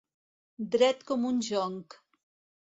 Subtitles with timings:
[0.75, 1.99] Dret com un jonc.